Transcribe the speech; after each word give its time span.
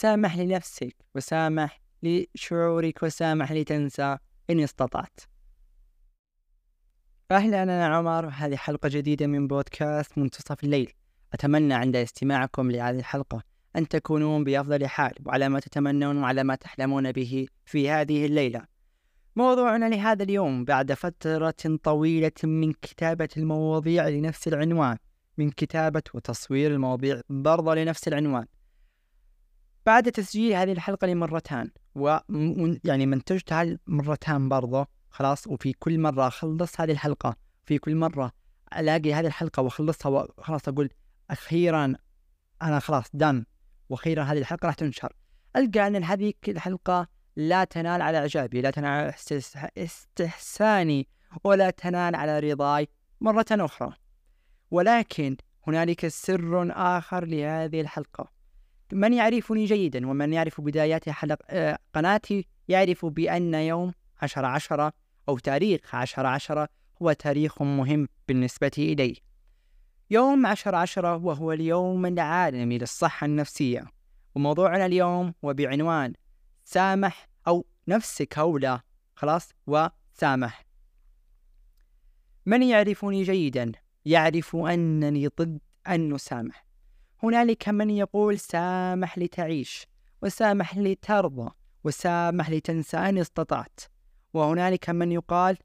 سامح 0.00 0.38
لنفسك 0.38 0.96
وسامح 1.14 1.80
لشعورك 2.02 3.02
وسامح 3.02 3.52
لتنسى 3.52 4.18
إن 4.50 4.60
استطعت. 4.60 5.20
أهلا 7.30 7.62
أنا 7.62 7.86
عمر 7.86 8.28
هذه 8.28 8.56
حلقة 8.56 8.88
جديدة 8.88 9.26
من 9.26 9.48
بودكاست 9.48 10.18
منتصف 10.18 10.64
الليل. 10.64 10.92
أتمنى 11.32 11.74
عند 11.74 11.96
استماعكم 11.96 12.70
لهذه 12.70 12.98
الحلقة 12.98 13.42
أن 13.76 13.88
تكونون 13.88 14.44
بأفضل 14.44 14.86
حال 14.86 15.12
وعلى 15.26 15.48
ما 15.48 15.60
تتمنون 15.60 16.16
وعلى 16.16 16.44
ما 16.44 16.54
تحلمون 16.54 17.12
به 17.12 17.46
في 17.64 17.90
هذه 17.90 18.26
الليلة. 18.26 18.64
موضوعنا 19.36 19.88
لهذا 19.88 20.22
اليوم 20.22 20.64
بعد 20.64 20.92
فترة 20.92 21.78
طويلة 21.82 22.32
من 22.44 22.72
كتابة 22.72 23.28
المواضيع 23.36 24.08
لنفس 24.08 24.48
العنوان 24.48 24.96
من 25.38 25.50
كتابة 25.50 26.02
وتصوير 26.14 26.70
المواضيع 26.70 27.20
برضه 27.28 27.74
لنفس 27.74 28.08
العنوان. 28.08 28.46
بعد 29.86 30.12
تسجيل 30.12 30.52
هذه 30.52 30.72
الحلقة 30.72 31.06
لمرتان 31.06 31.70
و 31.94 32.18
يعني 32.84 33.06
منتجتها 33.06 33.78
مرتان 33.86 34.48
برضه 34.48 34.86
خلاص 35.10 35.46
وفي 35.46 35.72
كل 35.72 35.98
مرة 35.98 36.26
أخلص 36.26 36.80
هذه 36.80 36.92
الحلقة 36.92 37.36
في 37.64 37.78
كل 37.78 37.96
مرة 37.96 38.32
ألاقي 38.76 39.14
هذه 39.14 39.26
الحلقة 39.26 39.62
وأخلصها 39.62 40.10
وخلاص 40.10 40.68
أقول 40.68 40.90
أخيرا 41.30 41.94
أنا 42.62 42.78
خلاص 42.78 43.04
دان 43.14 43.44
وأخيرا 43.88 44.22
هذه 44.22 44.38
الحلقة 44.38 44.66
راح 44.66 44.74
تنشر. 44.74 45.12
ألقى 45.56 45.86
أن 45.86 46.04
هذه 46.04 46.32
الحلقة 46.48 47.08
لا 47.36 47.64
تنال 47.64 48.02
على 48.02 48.18
إعجابي 48.18 48.60
لا 48.60 48.70
تنال 48.70 48.90
على 48.90 49.14
استحساني 49.78 51.08
ولا 51.44 51.70
تنال 51.70 52.14
على 52.14 52.38
رضاي 52.38 52.88
مرة 53.20 53.46
أخرى. 53.50 53.92
ولكن 54.70 55.36
هنالك 55.66 56.08
سر 56.08 56.72
آخر 56.72 57.24
لهذه 57.24 57.80
الحلقة. 57.80 58.39
من 58.92 59.12
يعرفني 59.12 59.64
جيدا 59.64 60.08
ومن 60.08 60.32
يعرف 60.32 60.60
بدايات 60.60 61.08
حلق 61.08 61.38
آه، 61.50 61.78
قناتي 61.94 62.46
يعرف 62.68 63.06
بأن 63.06 63.54
يوم 63.54 63.92
عشرة 64.22 64.46
عشرة 64.46 64.92
أو 65.28 65.38
تاريخ 65.38 65.94
عشرة 65.94 66.28
عشرة 66.28 66.68
هو 67.02 67.12
تاريخ 67.12 67.62
مهم 67.62 68.08
بالنسبة 68.28 68.70
إلي. 68.78 69.16
يوم 70.10 70.46
عشرة 70.46 70.76
عشرة 70.76 71.16
وهو 71.16 71.52
اليوم 71.52 72.06
العالمي 72.06 72.78
للصحة 72.78 73.24
النفسية 73.24 73.84
وموضوعنا 74.34 74.86
اليوم 74.86 75.34
هو 75.44 75.54
بعنوان 75.54 76.12
سامح 76.64 77.28
أو 77.48 77.66
نفسك 77.88 78.38
أولى 78.38 78.80
خلاص 79.14 79.50
وسامح. 79.66 80.64
من 82.46 82.62
يعرفني 82.62 83.22
جيدا؟ 83.22 83.72
يعرف 84.04 84.56
أنني 84.56 85.26
ضد 85.26 85.58
أن 85.88 86.12
نسامح 86.14 86.69
هنالك 87.22 87.68
من 87.68 87.90
يقول 87.90 88.38
سامح 88.38 89.18
لتعيش 89.18 89.86
وسامح 90.22 90.78
لترضى 90.78 91.50
وسامح 91.84 92.50
لتنسى 92.50 92.96
أن 92.96 93.18
استطعت. 93.18 93.80
وهنالك 94.34 94.90
من 94.90 95.12
يقال 95.12 95.56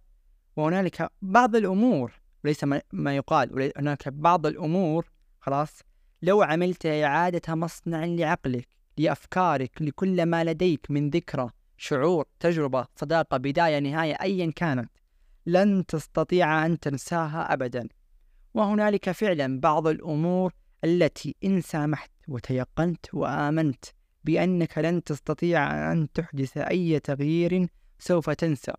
وهنالك 0.55 1.09
بعض 1.21 1.55
الأمور 1.55 2.11
ليس 2.43 2.63
ما 2.93 3.15
يقال 3.15 3.71
هناك 3.77 4.09
بعض 4.09 4.45
الأمور 4.45 5.05
خلاص 5.39 5.79
لو 6.21 6.41
عملت 6.41 6.85
إعادة 6.85 7.55
مصنع 7.55 8.05
لعقلك 8.05 8.67
لأفكارك 8.97 9.81
لكل 9.81 10.25
ما 10.25 10.43
لديك 10.43 10.91
من 10.91 11.09
ذكرى 11.09 11.49
شعور 11.77 12.25
تجربة 12.39 12.85
صداقة 12.95 13.37
بداية 13.37 13.79
نهاية 13.79 14.13
أيا 14.21 14.51
كانت 14.51 14.91
لن 15.45 15.85
تستطيع 15.85 16.65
أن 16.65 16.79
تنساها 16.79 17.53
أبدا. 17.53 17.87
وهنالك 18.53 19.11
فعلا 19.11 19.59
بعض 19.59 19.87
الأمور 19.87 20.53
التي 20.85 21.35
إن 21.43 21.61
سامحت 21.61 22.11
وتيقنت 22.27 23.13
وآمنت 23.13 23.85
بأنك 24.23 24.77
لن 24.77 25.03
تستطيع 25.03 25.91
أن 25.91 26.11
تحدث 26.11 26.57
أي 26.57 26.99
تغيير 26.99 27.67
سوف 27.99 28.29
تنسى 28.29 28.73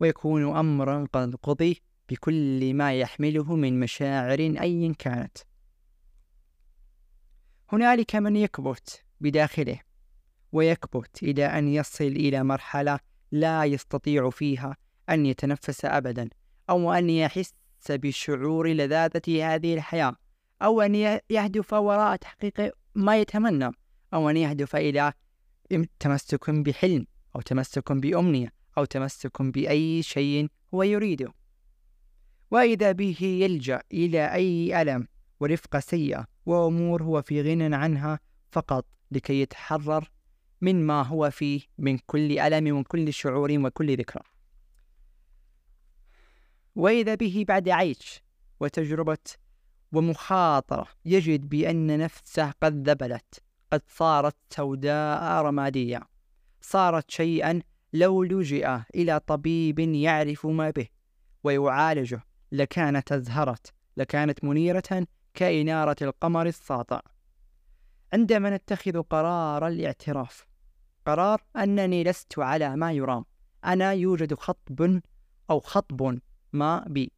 ويكون 0.00 0.56
أمرا 0.56 1.06
قد 1.12 1.34
قضي 1.34 1.82
بكل 2.08 2.74
ما 2.74 3.00
يحمله 3.00 3.56
من 3.56 3.80
مشاعر 3.80 4.38
أيا 4.38 4.94
كانت. 4.98 5.38
هنالك 7.72 8.16
من 8.16 8.36
يكبت 8.36 9.04
بداخله 9.20 9.80
ويكبت 10.52 11.22
إلى 11.22 11.46
أن 11.46 11.68
يصل 11.68 12.04
إلى 12.04 12.44
مرحلة 12.44 12.98
لا 13.32 13.64
يستطيع 13.64 14.30
فيها 14.30 14.76
أن 15.10 15.26
يتنفس 15.26 15.84
أبدا 15.84 16.28
أو 16.70 16.92
أن 16.92 17.10
يحس 17.10 17.54
بشعور 17.90 18.68
لذاذة 18.68 19.54
هذه 19.54 19.74
الحياة. 19.74 20.16
أو 20.62 20.80
أن 20.80 21.20
يهدف 21.30 21.72
وراء 21.72 22.16
تحقيق 22.16 22.72
ما 22.94 23.20
يتمنى 23.20 23.70
أو 24.14 24.30
أن 24.30 24.36
يهدف 24.36 24.76
إلى 24.76 25.12
تمسك 25.98 26.50
بحلم 26.50 27.06
أو 27.36 27.40
تمسك 27.40 27.92
بأمنية 27.92 28.52
أو 28.78 28.84
تمسك 28.84 29.42
بأي 29.42 30.02
شيء 30.02 30.48
هو 30.74 30.82
يريده. 30.82 31.32
وإذا 32.50 32.92
به 32.92 33.16
يلجأ 33.20 33.82
إلى 33.92 34.34
أي 34.34 34.82
ألم 34.82 35.08
ورفقة 35.40 35.80
سيئة 35.80 36.26
وأمور 36.46 37.02
هو 37.02 37.22
في 37.22 37.42
غنى 37.42 37.76
عنها 37.76 38.20
فقط 38.50 38.86
لكي 39.10 39.40
يتحرر 39.40 40.10
من 40.60 40.86
ما 40.86 41.02
هو 41.02 41.30
فيه 41.30 41.60
من 41.78 41.98
كل 41.98 42.38
ألم 42.38 42.74
ومن 42.74 42.82
كل 42.82 43.12
شعور 43.12 43.52
وكل 43.52 43.96
ذكرى. 43.96 44.22
وإذا 46.74 47.14
به 47.14 47.44
بعد 47.48 47.68
عيش 47.68 48.22
وتجربة 48.60 49.18
ومخاطرة 49.92 50.86
يجد 51.04 51.48
بأن 51.48 51.98
نفسه 51.98 52.50
قد 52.62 52.88
ذبلت 52.88 53.42
قد 53.72 53.82
صارت 53.88 54.36
سوداء 54.50 55.42
رمادية. 55.42 56.00
صارت 56.60 57.10
شيئا 57.10 57.62
لو 57.92 58.22
لجئ 58.22 58.78
إلى 58.94 59.20
طبيب 59.20 59.78
يعرف 59.78 60.46
ما 60.46 60.70
به 60.70 60.88
ويعالجه 61.44 62.24
لكانت 62.52 63.12
أزهرت 63.12 63.72
لكانت 63.96 64.44
منيرة 64.44 65.06
كإنارة 65.34 65.96
القمر 66.02 66.46
الساطع. 66.46 67.00
عندما 68.12 68.50
نتخذ 68.50 69.02
قرار 69.02 69.66
الاعتراف 69.66 70.46
قرار 71.06 71.42
أنني 71.56 72.04
لست 72.04 72.38
على 72.38 72.76
ما 72.76 72.92
يرام 72.92 73.24
أنا 73.64 73.92
يوجد 73.92 74.34
خطب 74.34 75.00
أو 75.50 75.60
خطب 75.60 76.18
ما 76.52 76.84
بي. 76.88 77.12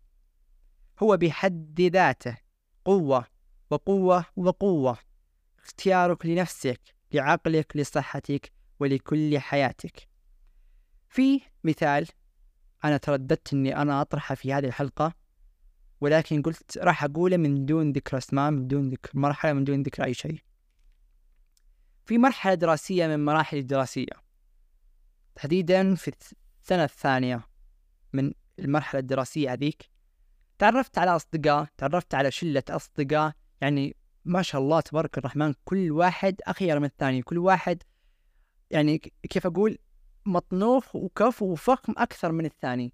هو 1.02 1.16
بحد 1.16 1.80
ذاته 1.80 2.43
قوة 2.84 3.26
وقوة 3.70 4.24
وقوة. 4.36 4.98
اختيارك 5.64 6.26
لنفسك 6.26 6.80
لعقلك 7.12 7.76
لصحتك 7.76 8.52
ولكل 8.80 9.38
حياتك. 9.38 10.08
في 11.08 11.40
مثال 11.64 12.08
أنا 12.84 12.96
ترددت 12.96 13.52
أني 13.52 13.76
أنا 13.76 14.00
أطرحه 14.00 14.34
في 14.34 14.52
هذه 14.52 14.66
الحلقة 14.66 15.14
ولكن 16.00 16.42
قلت 16.42 16.78
راح 16.78 17.04
أقوله 17.04 17.36
من 17.36 17.66
دون 17.66 17.92
ذكر 17.92 18.18
أسماء 18.18 18.50
من 18.50 18.66
دون 18.68 18.90
ذكر 18.90 19.10
مرحلة 19.14 19.52
من 19.52 19.64
دون 19.64 19.82
ذكر 19.82 20.04
أي 20.04 20.14
شيء. 20.14 20.38
في 22.04 22.18
مرحلة 22.18 22.54
دراسية 22.54 23.06
من 23.06 23.24
مراحل 23.24 23.56
الدراسية. 23.56 24.24
تحديدا 25.34 25.94
في 25.94 26.12
السنة 26.62 26.84
الثانية 26.84 27.48
من 28.12 28.32
المرحلة 28.58 29.00
الدراسية 29.00 29.52
هذيك 29.52 29.93
تعرفت 30.58 30.98
على 30.98 31.16
أصدقاء 31.16 31.66
تعرفت 31.76 32.14
على 32.14 32.30
شلة 32.30 32.62
أصدقاء 32.70 33.32
يعني 33.60 33.96
ما 34.24 34.42
شاء 34.42 34.60
الله 34.60 34.80
تبارك 34.80 35.18
الرحمن 35.18 35.54
كل 35.64 35.90
واحد 35.90 36.40
أخير 36.46 36.78
من 36.78 36.84
الثاني 36.84 37.22
كل 37.22 37.38
واحد 37.38 37.82
يعني 38.70 38.98
كيف 39.30 39.46
أقول؟ 39.46 39.78
مطنوف 40.26 40.96
وكف 40.96 41.42
وفخم 41.42 41.94
أكثر 41.96 42.32
من 42.32 42.44
الثاني. 42.44 42.92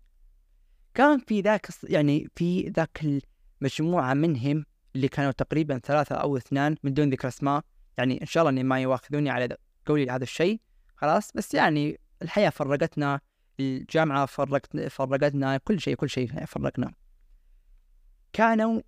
كان 0.95 1.19
في 1.19 1.41
ذاك 1.41 1.69
يعني 1.85 2.29
في 2.37 2.69
ذاك 2.69 3.21
المجموعة 3.63 4.15
منهم 4.15 4.65
اللي 4.97 5.09
كانوا 5.09 5.33
تقريبا 5.33 5.79
ثلاثة 5.79 6.15
أو 6.15 6.37
اثنان 6.37 6.77
من 6.83 6.95
دون 6.95 7.11
ذكر 7.11 7.29
أسماء 7.29 7.63
يعني 7.99 8.21
إن 8.21 8.27
شاء 8.27 8.43
الله 8.43 8.51
إني 8.51 8.63
ما 8.63 8.81
يواخذوني 8.81 9.31
على 9.31 9.57
قولي 9.87 10.05
لهذا 10.05 10.23
الشيء 10.23 10.61
خلاص. 10.97 11.33
بس 11.33 11.55
يعني 11.55 12.01
الحياة 12.23 12.51
فرقتنا 12.51 13.21
الجامعة 13.61 14.27
فرقت 14.27 14.77
فرقتنا 14.77 15.57
كل 15.57 15.81
شيء 15.81 15.95
كل 15.95 16.11
شيء 16.11 16.45
فرقنا. 16.45 16.93
كانوا 18.33 18.81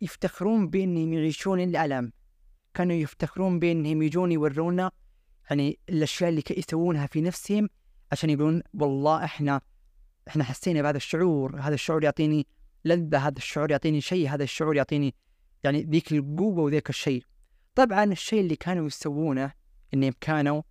يفتخرون 0.00 0.68
بأنهم 0.68 1.12
يعيشون 1.12 1.60
الألم. 1.60 2.12
كانوا 2.74 2.96
يفتخرون 2.96 3.58
بأنهم 3.58 4.02
يجون 4.02 4.32
يورونا 4.32 4.90
يعني 5.50 5.78
الأشياء 5.88 6.30
اللي 6.30 6.42
يسوونها 6.50 7.06
في 7.06 7.20
نفسهم 7.20 7.68
عشان 8.12 8.30
يقولون 8.30 8.62
والله 8.74 9.24
إحنا 9.24 9.60
إحنا 10.28 10.44
حسينا 10.44 10.82
بهذا 10.82 10.96
الشعور 10.96 11.60
هذا 11.60 11.74
الشعور 11.74 12.04
يعطيني 12.04 12.46
لذة 12.84 13.18
هذا 13.18 13.38
الشعور 13.38 13.70
يعطيني 13.70 14.00
شيء 14.00 14.28
هذا 14.28 14.42
الشعور 14.42 14.76
يعطيني 14.76 15.14
يعني 15.64 15.82
ذيك 15.82 16.12
القوة 16.12 16.58
وذيك 16.58 16.90
الشيء. 16.90 17.24
طبعا 17.74 18.04
الشيء 18.04 18.40
اللي 18.40 18.56
كانوا 18.56 18.86
يسوونه 18.86 19.52
إنهم 19.94 20.12
كانوا 20.20 20.62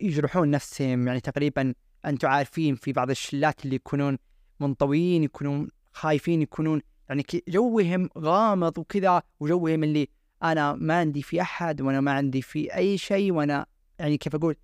يجرحون 0.00 0.50
نفسهم 0.50 1.06
يعني 1.06 1.20
تقريبا 1.20 1.74
أنتم 2.04 2.28
عارفين 2.28 2.74
في 2.74 2.92
بعض 2.92 3.10
الشلات 3.10 3.64
اللي 3.64 3.76
يكونون 3.76 4.18
منطويين 4.60 5.24
يكونون 5.24 5.68
خايفين 5.92 6.42
يكونون 6.42 6.82
يعني 7.10 7.24
جوهم 7.48 8.08
غامض 8.18 8.78
وكذا 8.78 9.22
وجوهم 9.40 9.84
اللي 9.84 10.08
أنا 10.42 10.72
ما 10.72 10.98
عندي 10.98 11.22
في 11.22 11.40
أحد 11.40 11.80
وأنا 11.80 12.00
ما 12.00 12.12
عندي 12.12 12.42
في 12.42 12.74
أي 12.74 12.98
شيء 12.98 13.32
وأنا 13.32 13.66
يعني 13.98 14.16
كيف 14.16 14.34
أقول 14.34 14.56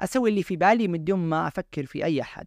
أسوي 0.00 0.30
اللي 0.30 0.42
في 0.42 0.56
بالي 0.56 0.88
من 0.88 1.04
دون 1.04 1.18
ما 1.18 1.48
أفكر 1.48 1.86
في 1.86 2.04
أي 2.04 2.22
أحد. 2.22 2.46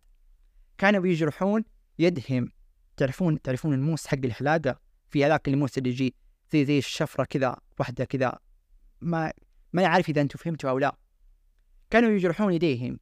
كانوا 0.78 1.08
يجرحون 1.08 1.64
يدهم. 2.00 2.52
تعرفون 2.98 3.42
تعرفون 3.42 3.74
الموس 3.74 4.08
حق 4.08 4.18
الحلاقة؟ 4.26 4.80
في 5.10 5.26
هذاك 5.26 5.48
الموس 5.48 5.78
اللي 5.78 5.90
يجي 5.90 6.16
زي 6.52 6.66
زي 6.66 6.78
الشفرة 6.78 7.24
كذا 7.24 7.56
واحدة 7.80 8.06
كذا. 8.06 8.40
ما 9.02 9.34
ما 9.74 9.88
عارف 9.88 10.10
إذا 10.10 10.22
أنتم 10.22 10.40
فهمتوا 10.40 10.70
أو 10.70 10.80
لا. 10.80 10.98
كانوا 11.90 12.10
يجرحون 12.10 12.54
يديهم. 12.54 13.00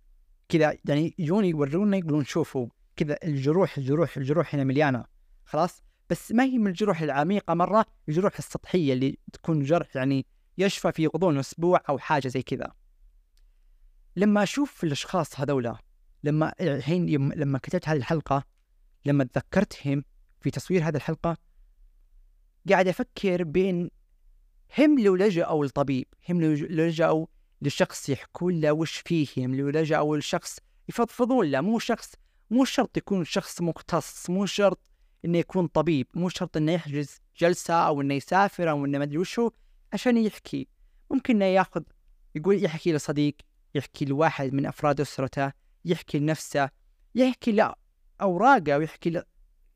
كذا 0.49 0.77
يعني 0.85 1.15
يجون 1.19 1.45
يورونا 1.45 1.97
يقولون 1.97 2.25
شوفوا 2.25 2.67
كذا 2.95 3.17
الجروح 3.23 3.77
الجروح 3.77 4.17
الجروح 4.17 4.55
هنا 4.55 4.63
مليانة. 4.63 5.05
خلاص؟ 5.45 5.84
بس 6.09 6.31
ما 6.31 6.43
هي 6.43 6.57
من 6.57 6.67
الجروح 6.67 7.01
العميقة 7.01 7.53
مرة 7.53 7.85
الجروح 8.09 8.37
السطحية 8.37 8.93
اللي 8.93 9.17
تكون 9.33 9.63
جرح 9.63 9.95
يعني 9.95 10.25
يشفى 10.57 10.91
في 10.91 11.07
غضون 11.07 11.39
أسبوع 11.39 11.81
أو 11.89 11.97
حاجة 11.97 12.27
زي 12.27 12.41
كذا. 12.41 12.71
لما 14.15 14.43
أشوف 14.43 14.83
الأشخاص 14.83 15.39
هذولا 15.39 15.77
لما 16.23 16.53
الحين 16.61 17.05
لما 17.33 17.59
كتبت 17.59 17.89
هذه 17.89 17.97
الحلقة 17.97 18.43
لما 19.05 19.23
تذكرتهم 19.23 20.03
في 20.41 20.51
تصوير 20.51 20.87
هذه 20.87 20.95
الحلقة 20.95 21.37
قاعد 22.69 22.87
أفكر 22.87 23.43
بين 23.43 23.89
هم 24.79 24.99
لو 24.99 25.15
لجأوا 25.15 25.65
لطبيب 25.65 26.07
هم 26.29 26.41
لو 26.41 26.53
لجأوا 26.53 27.25
لشخص 27.61 28.09
يحكون 28.09 28.61
له 28.61 28.71
وش 28.71 28.97
فيهم 28.97 29.55
لو 29.55 29.69
لجأوا 29.69 30.17
لشخص 30.17 30.59
يفضفضون 30.89 31.51
له 31.51 31.61
مو 31.61 31.79
شخص 31.79 32.13
مو 32.49 32.65
شرط 32.65 32.97
يكون 32.97 33.23
شخص 33.23 33.61
مختص 33.61 34.29
مو 34.29 34.45
شرط 34.45 34.79
إنه 35.25 35.37
يكون 35.37 35.67
طبيب. 35.67 36.07
مو 36.13 36.29
شرط 36.29 36.57
إنه 36.57 36.71
يحجز 36.71 37.19
جلسة 37.37 37.73
أو 37.73 38.01
إنه 38.01 38.13
يسافر 38.13 38.69
أو 38.69 38.85
إنه 38.85 38.97
ما 38.97 39.03
أدري 39.03 39.17
وشو 39.17 39.49
عشان 39.93 40.17
يحكي. 40.17 40.67
ممكن 41.11 41.35
إنه 41.35 41.45
ياخذ 41.45 41.83
يقول 42.35 42.63
يحكي 42.63 42.93
لصديق 42.93 43.35
يحكي 43.75 44.05
لواحد 44.05 44.53
من 44.53 44.65
أفراد 44.65 45.01
أسرته 45.01 45.51
يحكي 45.85 46.19
لنفسه 46.19 46.69
يحكي 47.15 47.51
لأوراقه 48.21 48.77
ويحكي 48.77 49.23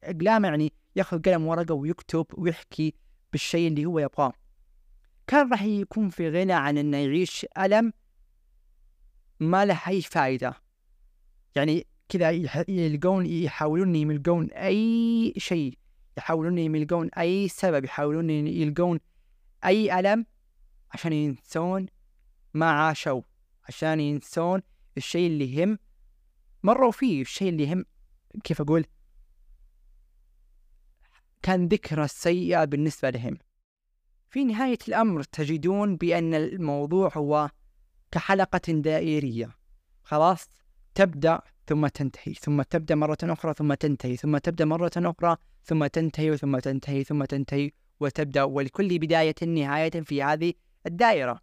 لأقلامه 0.03 0.47
يعني 0.47 0.73
ياخذ 0.95 1.21
قلم 1.21 1.47
ورقة 1.47 1.73
ويكتب 1.73 2.25
ويحكي 2.33 2.93
بالشيء 3.31 3.67
اللي 3.67 3.85
هو 3.85 3.99
يبغاه. 3.99 4.33
كان 5.27 5.51
راح 5.51 5.63
يكون 5.63 6.09
في 6.09 6.29
غنى 6.29 6.53
عن 6.53 6.77
إنه 6.77 6.97
يعيش 6.97 7.45
ألم 7.57 7.93
ما 9.39 9.65
له 9.65 9.81
أي 9.87 10.01
فائده 10.01 10.53
يعني 11.55 11.87
كذا 12.09 12.29
يلقون 12.67 13.25
يحاولون 13.25 13.95
يلقون 13.95 14.51
أي 14.51 15.33
شيء 15.37 15.77
يحاولون 16.17 16.57
يلقون 16.57 17.09
أي 17.09 17.47
سبب 17.47 17.85
يحاولون 17.85 18.29
يلقون 18.29 18.99
أي 19.65 19.99
ألم 19.99 20.25
عشان 20.91 21.13
ينسون 21.13 21.85
ما 22.53 22.71
عاشوا 22.71 23.21
عشان 23.67 23.99
ينسون 23.99 24.61
الشيء 24.97 25.27
اللي 25.27 25.55
يهم 25.55 25.79
مروا 26.63 26.91
فيه 26.91 27.21
الشيء 27.21 27.49
اللي 27.49 27.63
يهم 27.63 27.85
كيف 28.43 28.61
أقول؟ 28.61 28.85
كان 31.41 31.67
ذكرى 31.67 32.07
سيئة 32.07 32.65
بالنسبة 32.65 33.09
لهم. 33.09 33.37
في 34.29 34.43
نهاية 34.43 34.77
الأمر 34.87 35.23
تجدون 35.23 35.95
بأن 35.95 36.33
الموضوع 36.33 37.11
هو 37.17 37.49
كحلقة 38.11 38.73
دائرية. 38.73 39.55
خلاص؟ 40.03 40.49
تبدأ 40.95 41.41
ثم 41.67 41.87
تنتهي 41.87 42.33
ثم 42.33 42.61
تبدأ 42.61 42.95
مرة 42.95 43.17
أخرى 43.23 43.53
ثم 43.53 43.73
تنتهي 43.73 44.15
ثم 44.17 44.37
تبدأ 44.37 44.65
مرة 44.65 44.91
أخرى 44.97 45.35
ثم 45.63 45.87
تنتهي 45.87 46.37
ثم 46.37 46.59
تنتهي 46.59 47.03
ثم 47.03 47.23
تنتهي 47.23 47.71
وتبدأ. 47.99 48.43
ولكل 48.43 48.99
بداية 48.99 49.35
نهاية 49.47 49.89
في 49.89 50.23
هذه 50.23 50.53
الدائرة. 50.85 51.39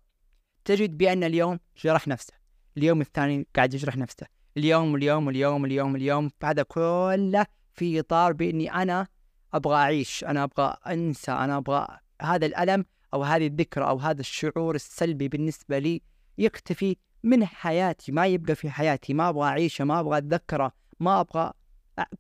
تجد 0.65 0.99
بأن 0.99 1.25
اليوم 1.25 1.59
جرح 1.85 2.09
نفسه. 2.09 2.35
اليوم 2.77 3.01
الثاني 3.01 3.47
قاعد 3.57 3.75
يجرح 3.75 3.97
نفسه. 3.97 4.27
اليوم 4.57 4.93
واليوم 4.93 5.27
واليوم 5.27 5.63
واليوم 5.63 5.97
اليوم. 5.97 6.31
هذا 6.45 6.63
كله 6.63 7.47
في 7.73 8.01
إطار 8.01 8.33
بإني 8.33 8.73
أنا 8.73 9.07
أبغى 9.55 9.75
أعيش 9.75 10.25
أنا 10.25 10.45
أبغى 10.45 10.77
أنسى 10.87 11.33
أنا 11.33 11.57
أبغى 11.57 11.87
هذا 12.23 12.47
الألم 12.47 12.85
أو 13.15 13.23
هذه 13.23 13.47
الذكرى 13.47 13.85
أو 13.85 13.99
هذا 13.99 14.21
الشعور 14.21 14.75
السلبي 14.75 15.29
بالنسبة 15.29 15.79
لي 15.79 16.03
يختفي 16.39 16.97
من 17.27 17.47
حياتي 17.47 18.13
ما 18.13 18.27
يبقى 18.27 18.55
في 18.55 18.71
حياتي 18.71 19.15
ما 19.15 19.29
أبغى 19.29 19.49
أعيشه 19.49 19.85
ما 19.85 20.01
أبغى 20.01 20.19
أتذكره 20.19 20.73
ما 21.01 21.21
أبغى 21.21 21.53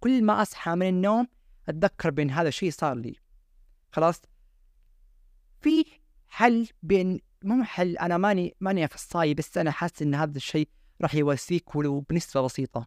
كل 0.00 0.24
ما 0.24 0.42
أصحى 0.42 0.74
من 0.74 0.88
النوم 0.88 1.26
أتذكر 1.68 2.10
بأن 2.10 2.30
هذا 2.30 2.48
الشيء 2.48 2.70
صار 2.70 2.94
لي. 2.94 3.16
خلاص؟ 3.92 4.22
في 5.60 5.84
حل 6.28 6.68
بين 6.82 7.20
مو 7.42 7.64
حل 7.64 7.96
أنا 7.96 8.16
ماني 8.18 8.56
ماني 8.60 8.84
أخصائي 8.84 9.34
بس 9.34 9.58
أنا 9.58 9.70
حاسس 9.70 10.02
أن 10.02 10.14
هذا 10.14 10.36
الشيء 10.36 10.68
راح 11.02 11.14
يواسيك 11.14 11.76
ولو 11.76 12.00
بنسبة 12.00 12.40
بسيطة. 12.40 12.86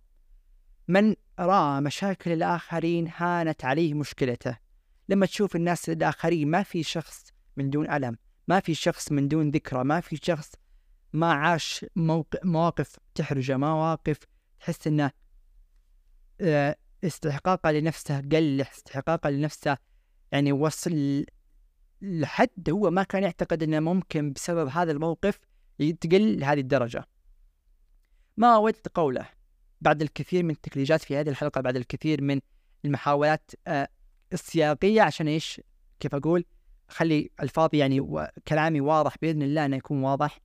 من 0.87 1.15
رأى 1.39 1.81
مشاكل 1.81 2.31
الآخرين 2.31 3.11
هانت 3.15 3.65
عليه 3.65 3.93
مشكلته. 3.93 4.57
لما 5.09 5.25
تشوف 5.25 5.55
الناس 5.55 5.89
الآخرين 5.89 6.47
ما 6.47 6.63
في 6.63 6.83
شخص 6.83 7.33
من 7.57 7.69
دون 7.69 7.91
ألم 7.91 8.17
ما 8.47 8.59
في 8.59 8.73
شخص 8.73 9.11
من 9.11 9.27
دون 9.27 9.49
ذكرى 9.49 9.83
ما 9.83 10.01
في 10.01 10.15
شخص 10.23 10.51
ما 11.13 11.33
عاش 11.33 11.85
موقف 11.95 12.39
مواقف 12.43 12.99
تحرجه 13.15 13.57
مواقف 13.57 14.17
تحس 14.59 14.87
إنه 14.87 15.11
آه، 16.41 16.75
استحقاقه 17.03 17.71
لنفسه 17.71 18.21
قل 18.21 18.61
استحقاقه 18.61 19.29
لنفسه. 19.29 19.77
يعني 20.31 20.51
وصل 20.51 21.25
لحد 22.01 22.69
هو 22.69 22.91
ما 22.91 23.03
كان 23.03 23.23
يعتقد 23.23 23.63
إنه 23.63 23.79
ممكن 23.79 24.33
بسبب 24.33 24.67
هذا 24.67 24.91
الموقف 24.91 25.39
تقل 26.01 26.39
لهذه 26.39 26.59
الدرجة. 26.59 27.05
ما 28.37 28.57
ودت 28.57 28.87
قوله 28.87 29.29
بعد 29.81 30.01
الكثير 30.01 30.43
من 30.43 30.51
التكليجات 30.51 31.01
في 31.01 31.17
هذه 31.17 31.29
الحلقة 31.29 31.61
بعد 31.61 31.75
الكثير 31.75 32.21
من 32.21 32.39
المحاولات 32.85 33.51
آه، 33.67 33.87
السياقية 34.33 35.01
عشان 35.01 35.27
إيش؟ 35.27 35.61
كيف 35.99 36.15
أقول؟ 36.15 36.45
خلي 36.87 37.29
الفاظي 37.41 37.77
يعني 37.77 37.99
وكلامي 37.99 38.81
واضح 38.81 39.15
بإذن 39.21 39.41
الله 39.41 39.65
إنه 39.65 39.77
يكون 39.77 40.03
واضح. 40.03 40.39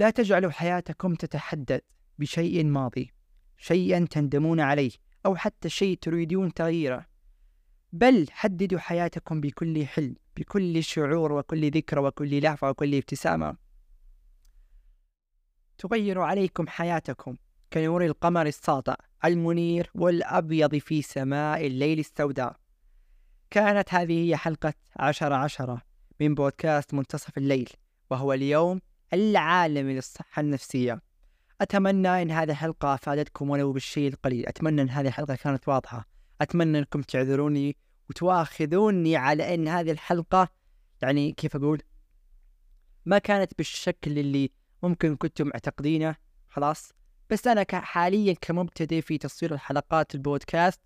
لا 0.00 0.10
تجعلوا 0.10 0.50
حياتكم 0.50 1.14
تتحدد 1.14 1.80
بشيء 2.18 2.64
ماضي 2.64 3.12
شيئا 3.56 4.06
تندمون 4.10 4.60
عليه 4.60 4.90
أو 5.26 5.36
حتى 5.36 5.68
شيء 5.68 5.98
تريدون 6.00 6.54
تغييره. 6.54 7.06
بل 7.92 8.26
حددوا 8.30 8.78
حياتكم 8.78 9.40
بكل 9.40 9.86
حلم 9.86 10.14
بكل 10.36 10.84
شعور 10.84 11.32
وكل 11.32 11.70
ذكرى 11.70 12.00
وكل 12.00 12.42
لحظة 12.42 12.70
وكل 12.70 12.94
ابتسامة. 12.94 13.56
تغير 15.78 16.20
عليكم 16.20 16.68
حياتكم 16.68 17.36
كنور 17.72 18.06
القمر 18.06 18.46
الساطع 18.46 18.94
المنير 19.24 19.90
والأبيض 19.94 20.76
في 20.76 21.02
سماء 21.02 21.66
الليل 21.66 21.98
السوداء. 21.98 22.56
كانت 23.50 23.94
هذه 23.94 24.28
هي 24.28 24.36
حلقة 24.36 24.74
عشرة 24.96 25.34
عشرة 25.34 25.82
من 26.20 26.34
بودكاست 26.34 26.94
منتصف 26.94 27.38
الليل 27.38 27.68
وهو 28.10 28.32
اليوم 28.32 28.80
العالمي 29.12 29.94
للصحة 29.94 30.40
النفسية. 30.40 31.02
أتمنى 31.60 32.22
أن 32.22 32.30
هذه 32.30 32.50
الحلقة 32.50 32.94
أفادتكم 32.94 33.50
ولو 33.50 33.72
بالشيء 33.72 34.08
القليل. 34.08 34.46
أتمنى 34.46 34.82
أن 34.82 34.90
هذه 34.90 35.06
الحلقة 35.06 35.34
كانت 35.34 35.68
واضحة. 35.68 36.08
أتمنى 36.40 36.78
أنكم 36.78 37.02
تعذروني 37.02 37.76
وتواخذوني 38.10 39.16
على 39.16 39.54
أن 39.54 39.68
هذه 39.68 39.90
الحلقة. 39.90 40.48
يعني 41.02 41.32
كيف 41.32 41.56
أقول؟ 41.56 41.82
ما 43.06 43.18
كانت 43.18 43.52
بالشكل 43.58 44.18
اللي 44.18 44.50
ممكن 44.82 45.16
كنتم 45.16 45.46
معتقدينه. 45.46 46.16
خلاص. 46.48 46.92
بس 47.30 47.46
أنا 47.46 47.66
حاليا 47.72 48.32
كمبتدئ 48.40 49.00
في 49.00 49.18
تصوير 49.18 49.54
الحلقات 49.54 50.14
البودكاست 50.14 50.80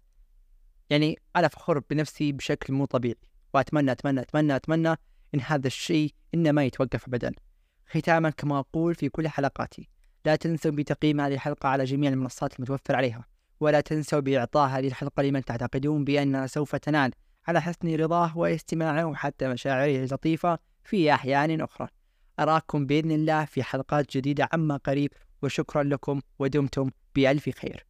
يعني 0.90 1.18
أنا 1.36 1.48
فخور 1.48 1.78
بنفسي 1.90 2.32
بشكل 2.32 2.72
مو 2.72 2.84
طبيعي. 2.84 3.16
وأتمنى 3.54 3.92
أتمنى 3.92 4.20
أتمنى 4.20 4.56
أتمنى 4.56 4.96
إن 5.34 5.40
هذا 5.40 5.66
الشيء 5.66 6.14
إنه 6.34 6.52
ما 6.52 6.64
يتوقف 6.64 7.08
أبدا. 7.08 7.32
ختاما 7.86 8.30
كما 8.30 8.58
أقول 8.58 8.94
في 8.94 9.08
كل 9.08 9.28
حلقاتي. 9.28 9.88
لا 10.24 10.36
تنسوا 10.36 10.70
بتقييم 10.70 11.20
هذه 11.20 11.34
الحلقة 11.34 11.68
على 11.68 11.84
جميع 11.84 12.10
المنصات 12.10 12.56
المتوفر 12.56 12.96
عليها. 12.96 13.24
ولا 13.60 13.80
تنسوا 13.80 14.20
بإعطاء 14.20 14.68
هذه 14.68 14.86
الحلقة 14.86 15.22
لمن 15.22 15.44
تعتقدون 15.44 16.04
بأنها 16.04 16.46
سوف 16.46 16.76
تنال 16.76 17.12
على 17.48 17.62
حسن 17.62 17.94
رضاه 17.94 18.38
واستماعه 18.38 19.04
وحتى 19.04 19.48
مشاعره 19.48 20.04
اللطيفة 20.04 20.58
في 20.84 21.14
أحيان 21.14 21.60
أخرى. 21.60 21.88
أراكم 22.40 22.86
بإذن 22.86 23.10
الله 23.10 23.44
في 23.44 23.62
حلقات 23.62 24.16
جديدة 24.16 24.48
عما 24.52 24.76
قريب. 24.76 25.12
وشكرا 25.42 25.82
لكم 25.82 26.20
ودمتم 26.38 26.90
بألف 27.14 27.50
خير. 27.50 27.86